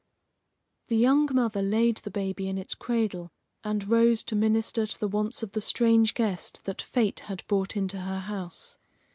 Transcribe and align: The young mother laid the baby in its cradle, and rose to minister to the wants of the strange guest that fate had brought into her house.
The 0.87 0.97
young 0.97 1.29
mother 1.31 1.61
laid 1.61 1.97
the 1.97 2.09
baby 2.09 2.49
in 2.49 2.57
its 2.57 2.73
cradle, 2.73 3.31
and 3.63 3.87
rose 3.87 4.23
to 4.23 4.35
minister 4.35 4.87
to 4.87 4.99
the 4.99 5.07
wants 5.07 5.43
of 5.43 5.51
the 5.51 5.61
strange 5.61 6.15
guest 6.15 6.61
that 6.63 6.81
fate 6.81 7.19
had 7.19 7.43
brought 7.47 7.77
into 7.77 7.99
her 7.99 8.21
house. 8.21 8.79